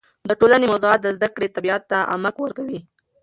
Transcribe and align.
د 0.29 0.31
ټولنې 0.39 0.65
موضوعات 0.71 0.99
د 1.03 1.07
زده 1.17 1.27
کړې 1.35 1.53
طبیعت 1.55 1.83
ته 1.91 1.97
عمق 2.13 2.35
ورکوي. 2.39 2.79